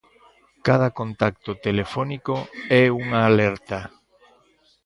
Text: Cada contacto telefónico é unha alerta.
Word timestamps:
Cada 0.67 0.89
contacto 0.99 1.51
telefónico 1.65 2.35
é 2.83 2.83
unha 3.01 3.19
alerta. 3.29 3.79